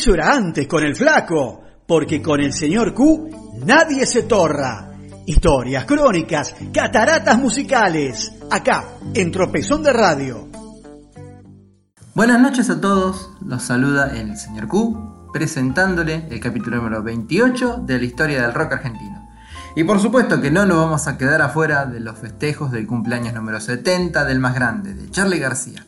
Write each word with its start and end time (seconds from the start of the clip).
Eso 0.00 0.14
era 0.14 0.32
antes 0.32 0.66
con 0.66 0.82
el 0.82 0.96
flaco, 0.96 1.62
porque 1.86 2.22
con 2.22 2.40
el 2.40 2.54
señor 2.54 2.94
Q 2.94 3.60
nadie 3.66 4.06
se 4.06 4.22
torra. 4.22 4.92
Historias, 5.26 5.84
crónicas, 5.84 6.54
cataratas 6.72 7.36
musicales, 7.36 8.32
acá, 8.50 8.94
en 9.12 9.30
Tropezón 9.30 9.82
de 9.82 9.92
Radio. 9.92 10.48
Buenas 12.14 12.40
noches 12.40 12.70
a 12.70 12.80
todos, 12.80 13.28
los 13.44 13.62
saluda 13.62 14.18
el 14.18 14.38
señor 14.38 14.68
Q, 14.68 15.28
presentándole 15.34 16.26
el 16.30 16.40
capítulo 16.40 16.78
número 16.78 17.02
28 17.02 17.82
de 17.84 17.98
la 17.98 18.04
historia 18.06 18.40
del 18.40 18.54
rock 18.54 18.72
argentino. 18.72 19.28
Y 19.76 19.84
por 19.84 20.00
supuesto 20.00 20.40
que 20.40 20.50
no 20.50 20.64
nos 20.64 20.78
vamos 20.78 21.08
a 21.08 21.18
quedar 21.18 21.42
afuera 21.42 21.84
de 21.84 22.00
los 22.00 22.18
festejos 22.18 22.72
del 22.72 22.86
cumpleaños 22.86 23.34
número 23.34 23.60
70 23.60 24.24
del 24.24 24.38
más 24.38 24.54
grande, 24.54 24.94
de 24.94 25.10
Charlie 25.10 25.38
García. 25.38 25.84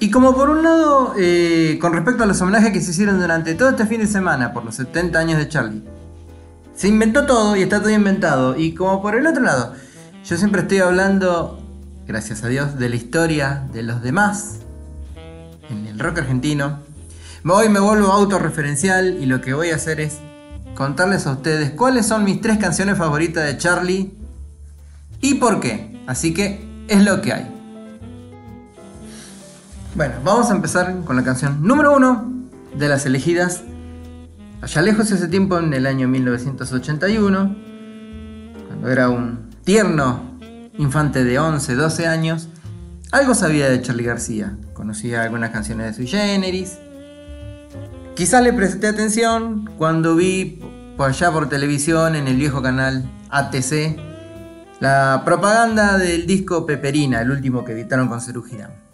Y 0.00 0.10
como 0.10 0.34
por 0.34 0.48
un 0.48 0.62
lado, 0.62 1.14
eh, 1.18 1.78
con 1.80 1.92
respecto 1.92 2.22
a 2.22 2.26
los 2.26 2.40
homenajes 2.40 2.72
que 2.72 2.80
se 2.80 2.92
hicieron 2.92 3.20
durante 3.20 3.54
todo 3.54 3.70
este 3.70 3.84
fin 3.86 4.00
de 4.00 4.06
semana 4.06 4.52
por 4.52 4.64
los 4.64 4.76
70 4.76 5.18
años 5.18 5.38
de 5.38 5.48
Charlie, 5.48 5.82
se 6.76 6.86
inventó 6.86 7.26
todo 7.26 7.56
y 7.56 7.62
está 7.62 7.80
todo 7.80 7.90
inventado. 7.90 8.56
Y 8.56 8.74
como 8.74 9.02
por 9.02 9.16
el 9.16 9.26
otro 9.26 9.42
lado, 9.42 9.74
yo 10.24 10.36
siempre 10.36 10.62
estoy 10.62 10.78
hablando, 10.78 11.60
gracias 12.06 12.44
a 12.44 12.48
Dios, 12.48 12.78
de 12.78 12.88
la 12.88 12.94
historia 12.94 13.64
de 13.72 13.82
los 13.82 14.00
demás 14.00 14.60
en 15.68 15.86
el 15.86 15.98
rock 15.98 16.18
argentino. 16.18 16.78
Hoy 17.44 17.68
me 17.68 17.80
vuelvo 17.80 18.12
autorreferencial 18.12 19.18
y 19.20 19.26
lo 19.26 19.40
que 19.40 19.54
voy 19.54 19.70
a 19.70 19.76
hacer 19.76 20.00
es 20.00 20.18
contarles 20.76 21.26
a 21.26 21.32
ustedes 21.32 21.70
cuáles 21.70 22.06
son 22.06 22.22
mis 22.22 22.40
tres 22.40 22.58
canciones 22.58 22.96
favoritas 22.98 23.44
de 23.46 23.56
Charlie 23.56 24.12
y 25.20 25.34
por 25.34 25.58
qué. 25.58 26.00
Así 26.06 26.32
que 26.32 26.84
es 26.86 27.04
lo 27.04 27.20
que 27.20 27.32
hay. 27.32 27.57
Bueno, 29.94 30.14
vamos 30.22 30.50
a 30.50 30.54
empezar 30.54 31.02
con 31.04 31.16
la 31.16 31.24
canción 31.24 31.62
número 31.62 31.96
uno 31.96 32.30
de 32.76 32.88
las 32.88 33.06
elegidas 33.06 33.62
allá 34.60 34.82
lejos 34.82 35.10
ese 35.10 35.28
tiempo 35.28 35.58
en 35.58 35.72
el 35.72 35.86
año 35.86 36.08
1981, 36.08 37.56
cuando 38.66 38.90
era 38.90 39.08
un 39.08 39.50
tierno 39.64 40.38
infante 40.76 41.24
de 41.24 41.38
11, 41.38 41.74
12 41.74 42.06
años, 42.06 42.48
algo 43.12 43.34
sabía 43.34 43.68
de 43.68 43.80
Charlie 43.80 44.04
García, 44.04 44.56
conocía 44.74 45.22
algunas 45.22 45.50
canciones 45.50 45.86
de 45.86 45.94
Sui 45.94 46.06
Generis. 46.06 46.78
Quizá 48.14 48.40
le 48.40 48.52
presté 48.52 48.88
atención 48.88 49.70
cuando 49.78 50.16
vi 50.16 50.60
por 50.96 51.10
allá 51.10 51.30
por 51.30 51.48
televisión 51.48 52.16
en 52.16 52.28
el 52.28 52.36
viejo 52.36 52.60
canal 52.60 53.08
ATC 53.30 53.98
la 54.80 55.22
propaganda 55.24 55.98
del 55.98 56.26
disco 56.26 56.66
Peperina, 56.66 57.20
el 57.22 57.30
último 57.30 57.64
que 57.64 57.72
editaron 57.72 58.08
con 58.08 58.20
Cerú 58.20 58.42
Girán. 58.42 58.87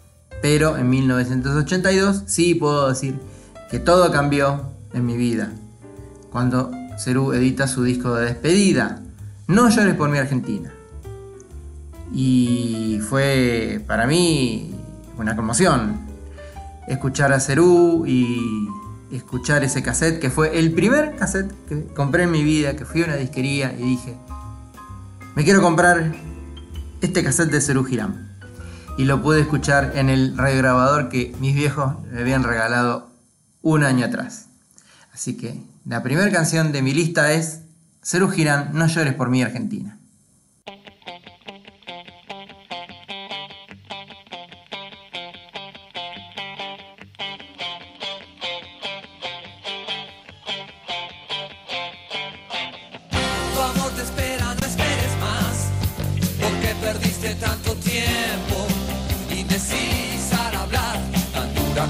Pero 0.44 0.76
en 0.76 0.90
1982 0.90 2.24
sí 2.26 2.54
puedo 2.54 2.90
decir 2.90 3.18
que 3.70 3.78
todo 3.78 4.12
cambió 4.12 4.72
en 4.92 5.06
mi 5.06 5.16
vida. 5.16 5.50
Cuando 6.30 6.70
Cerú 6.98 7.32
edita 7.32 7.66
su 7.66 7.82
disco 7.82 8.14
de 8.14 8.26
despedida, 8.26 9.00
No 9.46 9.70
llores 9.70 9.94
por 9.94 10.10
mi 10.10 10.18
Argentina. 10.18 10.70
Y 12.12 13.00
fue 13.08 13.82
para 13.86 14.06
mí 14.06 14.74
una 15.16 15.34
conmoción 15.34 16.00
escuchar 16.88 17.32
a 17.32 17.40
Cerú 17.40 18.04
y 18.06 18.68
escuchar 19.12 19.64
ese 19.64 19.82
cassette 19.82 20.20
que 20.20 20.28
fue 20.28 20.58
el 20.58 20.74
primer 20.74 21.16
cassette 21.16 21.54
que 21.66 21.86
compré 21.86 22.24
en 22.24 22.30
mi 22.32 22.44
vida, 22.44 22.76
que 22.76 22.84
fui 22.84 23.00
a 23.00 23.06
una 23.06 23.16
disquería 23.16 23.72
y 23.72 23.82
dije, 23.82 24.14
me 25.36 25.42
quiero 25.42 25.62
comprar 25.62 26.12
este 27.00 27.24
cassette 27.24 27.50
de 27.50 27.62
Cerú 27.62 27.82
Girán 27.84 28.33
y 28.96 29.04
lo 29.04 29.22
pude 29.22 29.40
escuchar 29.40 29.92
en 29.94 30.08
el 30.08 30.36
regrabador 30.36 31.08
que 31.08 31.34
mis 31.40 31.54
viejos 31.54 31.94
me 32.10 32.20
habían 32.20 32.44
regalado 32.44 33.10
un 33.62 33.82
año 33.82 34.06
atrás. 34.06 34.46
Así 35.12 35.36
que 35.36 35.62
la 35.84 36.02
primera 36.02 36.30
canción 36.30 36.72
de 36.72 36.82
mi 36.82 36.92
lista 36.92 37.32
es 37.32 37.62
Cerú 38.02 38.28
Girán, 38.28 38.70
No 38.74 38.86
llores 38.86 39.14
por 39.14 39.30
mí 39.30 39.42
Argentina. 39.42 39.98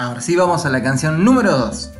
Ahora 0.00 0.22
sí 0.22 0.34
vamos 0.34 0.64
a 0.64 0.70
la 0.70 0.82
canción 0.82 1.26
número 1.26 1.58
2. 1.58 1.90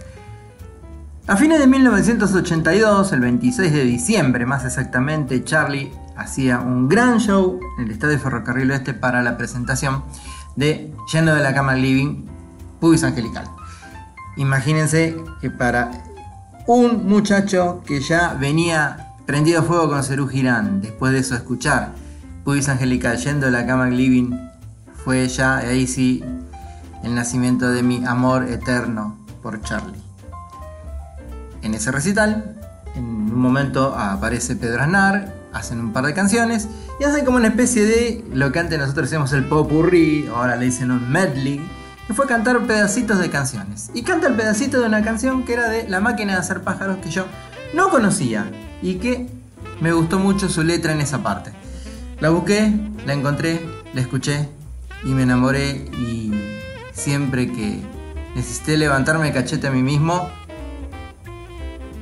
A 1.26 1.36
fines 1.36 1.58
de 1.58 1.66
1982, 1.66 3.12
el 3.12 3.20
26 3.20 3.70
de 3.70 3.84
diciembre 3.84 4.46
más 4.46 4.64
exactamente, 4.64 5.44
Charlie 5.44 5.92
hacía 6.16 6.60
un 6.60 6.88
gran 6.88 7.20
show 7.20 7.60
en 7.76 7.84
el 7.84 7.90
Estadio 7.90 8.18
Ferrocarril 8.18 8.70
Oeste 8.70 8.94
para 8.94 9.22
la 9.22 9.36
presentación 9.36 10.02
de 10.56 10.94
Yendo 11.12 11.34
de 11.34 11.42
la 11.42 11.52
Cama 11.52 11.74
Living, 11.74 12.24
Pubis 12.80 13.04
Angelical. 13.04 13.44
Imagínense 14.38 15.14
que 15.42 15.50
para 15.50 15.90
un 16.66 17.06
muchacho 17.06 17.82
que 17.84 18.00
ya 18.00 18.32
venía 18.32 19.12
prendido 19.26 19.60
a 19.60 19.62
fuego 19.62 19.90
con 19.90 20.02
Cerú 20.02 20.26
Girán, 20.26 20.80
después 20.80 21.12
de 21.12 21.18
eso 21.18 21.34
escuchar 21.34 21.92
Pubis 22.44 22.70
Angelical 22.70 23.18
yendo 23.18 23.44
de 23.44 23.52
la 23.52 23.66
cama 23.66 23.88
living, 23.88 24.30
fue 25.04 25.28
ya 25.28 25.58
ahí 25.58 25.86
sí 25.86 26.24
el 27.02 27.14
nacimiento 27.14 27.70
de 27.70 27.82
mi 27.82 28.04
amor 28.04 28.44
eterno 28.44 29.16
por 29.42 29.60
Charlie. 29.62 30.00
En 31.62 31.74
ese 31.74 31.90
recital, 31.90 32.56
en 32.94 33.04
un 33.04 33.38
momento 33.38 33.94
aparece 33.94 34.56
Pedro 34.56 34.82
Aznar, 34.82 35.34
hacen 35.52 35.80
un 35.80 35.92
par 35.92 36.06
de 36.06 36.14
canciones 36.14 36.68
y 36.98 37.04
hacen 37.04 37.24
como 37.24 37.36
una 37.36 37.48
especie 37.48 37.84
de 37.84 38.24
lo 38.32 38.52
que 38.52 38.58
antes 38.58 38.78
nosotros 38.78 39.06
decíamos 39.06 39.32
el 39.32 39.44
popurrí, 39.44 40.28
ahora 40.34 40.56
le 40.56 40.66
dicen 40.66 40.90
un 40.90 41.10
medley, 41.10 41.60
que 42.06 42.14
fue 42.14 42.26
cantar 42.26 42.66
pedacitos 42.66 43.18
de 43.18 43.30
canciones. 43.30 43.90
Y 43.94 44.02
canta 44.02 44.26
el 44.26 44.34
pedacito 44.34 44.80
de 44.80 44.86
una 44.86 45.02
canción 45.02 45.44
que 45.44 45.52
era 45.52 45.68
de 45.68 45.88
La 45.88 46.00
máquina 46.00 46.32
de 46.32 46.40
hacer 46.40 46.62
pájaros 46.62 46.98
que 46.98 47.10
yo 47.10 47.26
no 47.74 47.88
conocía 47.88 48.50
y 48.82 48.96
que 48.96 49.28
me 49.80 49.92
gustó 49.92 50.18
mucho 50.18 50.48
su 50.48 50.62
letra 50.62 50.92
en 50.92 51.00
esa 51.00 51.22
parte. 51.22 51.52
La 52.20 52.30
busqué, 52.30 52.72
la 53.06 53.14
encontré, 53.14 53.64
la 53.94 54.00
escuché 54.00 54.48
y 55.04 55.10
me 55.10 55.22
enamoré 55.22 55.88
y 55.98 56.32
siempre 57.00 57.50
que 57.50 57.80
necesité 58.34 58.76
levantarme 58.76 59.28
el 59.28 59.34
cachete 59.34 59.66
a 59.68 59.70
mí 59.70 59.82
mismo, 59.82 60.30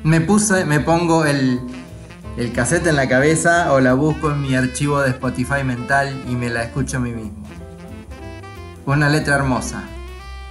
me 0.03 0.21
puse, 0.21 0.65
me 0.65 0.81
pongo 0.81 1.25
el, 1.25 1.61
el 2.37 2.53
cassette 2.53 2.89
en 2.89 2.97
la 2.97 3.09
cabeza 3.09 3.73
o 3.73 3.81
la 3.81 3.95
busco 3.95 4.31
en 4.31 4.43
mi 4.43 4.55
archivo 4.55 5.01
de 5.01 5.11
Spotify 5.11 5.63
mental 5.65 6.25
y 6.29 6.35
me 6.35 6.51
la 6.51 6.65
escucho 6.65 6.97
a 6.97 7.01
mí 7.01 7.13
mismo. 7.13 7.47
Una 8.87 9.09
letra 9.09 9.37
hermosa. 9.37 9.83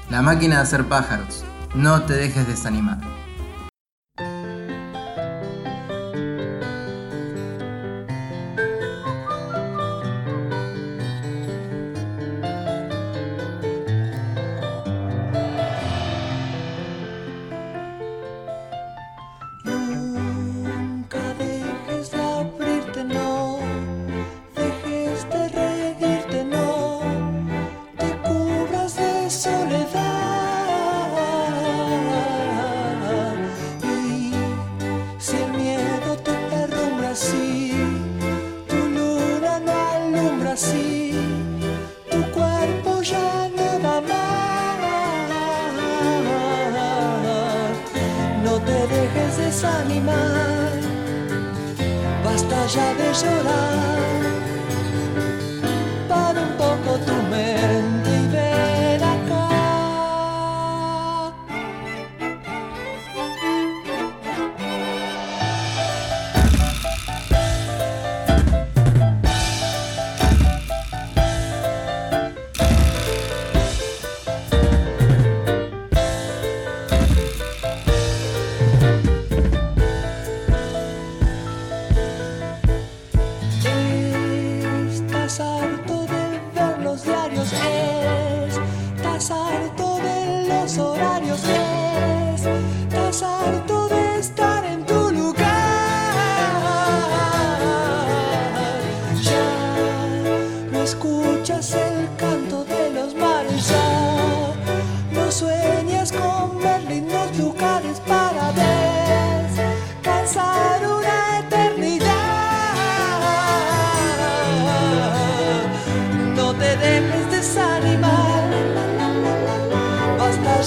La 0.09 0.21
máquina 0.21 0.57
de 0.57 0.61
hacer 0.61 0.85
pájaros. 0.85 1.43
No 1.75 2.03
te 2.03 2.13
dejes 2.13 2.47
desanimar. 2.47 3.16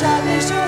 shall 0.00 0.25
be 0.25 0.40
sure. 0.40 0.59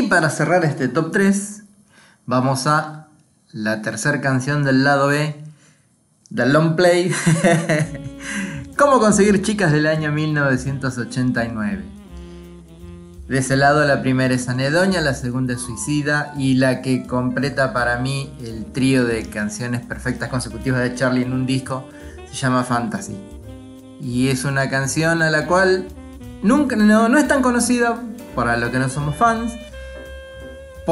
Y 0.00 0.04
para 0.04 0.30
cerrar 0.30 0.64
este 0.64 0.88
top 0.88 1.12
3, 1.12 1.62
vamos 2.24 2.66
a 2.66 3.08
la 3.52 3.82
tercera 3.82 4.22
canción 4.22 4.64
del 4.64 4.82
lado 4.82 5.08
B 5.08 5.36
del 6.30 6.54
long 6.54 6.74
play. 6.74 7.12
¿Cómo 8.78 8.98
conseguir 8.98 9.42
chicas 9.42 9.72
del 9.72 9.86
año 9.86 10.10
1989? 10.10 11.82
De 13.28 13.38
ese 13.38 13.58
lado 13.58 13.86
la 13.86 14.00
primera 14.00 14.32
es 14.32 14.48
Anedonia, 14.48 15.02
la 15.02 15.12
segunda 15.12 15.52
es 15.52 15.60
Suicida 15.60 16.32
y 16.34 16.54
la 16.54 16.80
que 16.80 17.06
completa 17.06 17.74
para 17.74 17.98
mí 17.98 18.32
el 18.40 18.72
trío 18.72 19.04
de 19.04 19.28
canciones 19.28 19.84
perfectas 19.84 20.30
consecutivas 20.30 20.80
de 20.80 20.94
Charlie 20.94 21.24
en 21.24 21.34
un 21.34 21.44
disco 21.44 21.86
se 22.26 22.36
llama 22.36 22.64
Fantasy. 22.64 23.18
Y 24.00 24.28
es 24.28 24.46
una 24.46 24.70
canción 24.70 25.20
a 25.20 25.28
la 25.28 25.46
cual 25.46 25.88
nunca, 26.42 26.74
no, 26.74 27.10
no 27.10 27.18
es 27.18 27.28
tan 27.28 27.42
conocida 27.42 28.00
para 28.34 28.56
lo 28.56 28.70
que 28.70 28.78
no 28.78 28.88
somos 28.88 29.14
fans, 29.16 29.52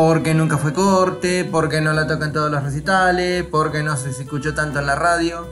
porque 0.00 0.33
nunca 0.33 0.59
fue 0.59 0.73
corte, 0.73 1.45
porque 1.45 1.81
no 1.81 1.93
la 1.93 2.07
tocan 2.07 2.33
todos 2.33 2.52
los 2.52 2.62
recitales, 2.62 3.43
porque 3.43 3.83
no 3.83 3.97
se 3.97 4.11
escuchó 4.11 4.55
tanto 4.55 4.78
en 4.78 4.87
la 4.87 4.95
radio. 4.95 5.45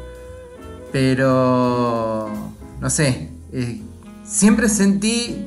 Pero, 0.93 2.31
no 2.81 2.89
sé, 2.89 3.33
eh, 3.53 3.83
siempre 4.25 4.69
sentí 4.69 5.45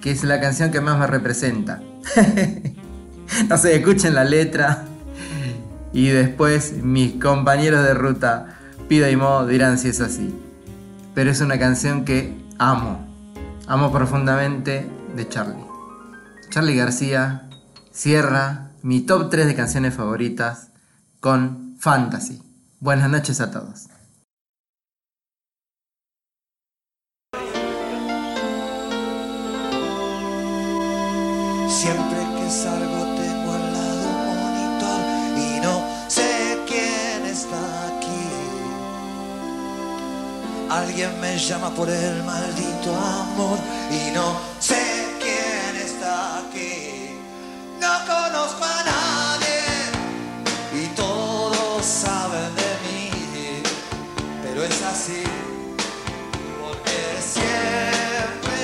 que 0.00 0.12
es 0.12 0.22
la 0.22 0.38
canción 0.38 0.70
que 0.70 0.80
más 0.80 0.96
me 0.96 1.08
representa. 1.08 1.82
no 3.48 3.58
sé, 3.58 3.74
escuchen 3.74 4.14
la 4.14 4.22
letra 4.22 4.84
y 5.92 6.06
después 6.06 6.84
mis 6.84 7.20
compañeros 7.20 7.82
de 7.82 7.94
ruta, 7.94 8.58
Pida 8.88 9.10
y 9.10 9.16
Mo, 9.16 9.44
dirán 9.44 9.76
si 9.76 9.88
es 9.88 10.00
así. 10.00 10.32
Pero 11.16 11.32
es 11.32 11.40
una 11.40 11.58
canción 11.58 12.04
que 12.04 12.32
amo, 12.58 13.04
amo 13.66 13.90
profundamente 13.90 14.86
de 15.16 15.28
Charlie. 15.28 15.64
Charlie 16.48 16.76
García, 16.76 17.48
cierra 17.92 18.70
mi 18.82 19.00
top 19.02 19.30
3 19.30 19.46
de 19.46 19.54
canciones 19.54 19.94
favoritas 19.94 20.68
con 21.20 21.76
Fantasy. 21.78 22.42
Buenas 22.80 23.10
noches 23.10 23.40
a 23.40 23.50
todos. 23.50 23.88
Siempre 31.68 32.18
que 32.36 32.50
salgo 32.50 33.04
tengo 33.16 33.52
al 33.52 33.72
lado 33.72 34.08
un 34.08 34.26
monitor 34.40 35.00
y 35.36 35.60
no 35.60 35.74
sé 36.08 36.58
quién 36.66 37.26
está 37.26 37.86
aquí. 37.88 38.26
Alguien 40.70 41.20
me 41.20 41.38
llama 41.38 41.70
por 41.70 41.88
el 41.88 42.22
maldito 42.24 42.96
amor 42.96 43.58
y 43.90 44.10
no 44.14 44.38
sé 44.58 44.91
pero 54.54 54.64
es 54.66 54.82
así 54.82 55.22
porque 56.60 57.00
siempre 57.22 58.54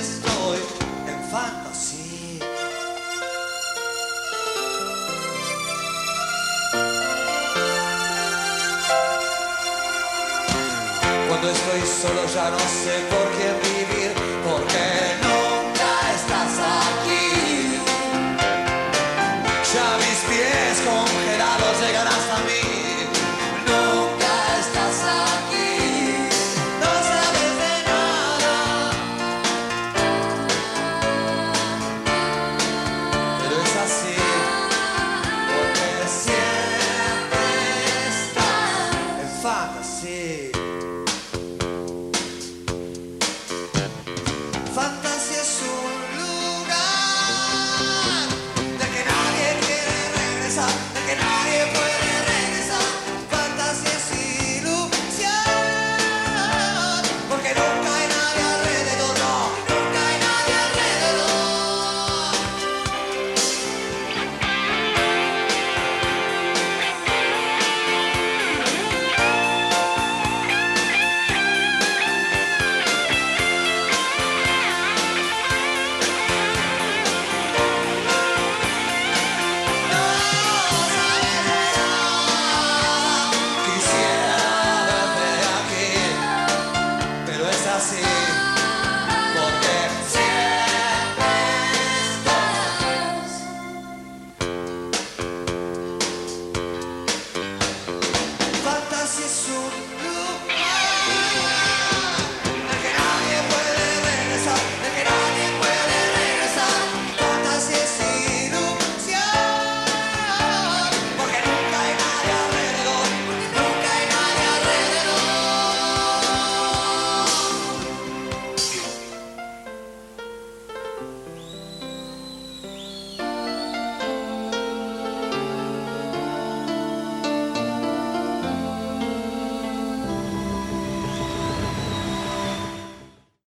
estoy 0.00 0.58
en 1.08 1.30
fantasía. 1.30 2.46
Cuando 11.28 11.50
estoy 11.50 11.80
solo 11.80 12.26
ya 12.32 12.50
no 12.50 12.58
sé 12.58 12.94
por 13.10 13.26
qué. 13.36 13.75